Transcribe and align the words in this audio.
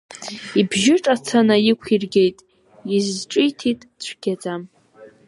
Ибжьы 0.59 0.95
ҿаца 1.03 1.39
наиқәиргеит, 1.47 2.37
изҿиҭит 2.95 3.79
цәгьаӡа. 4.03 4.53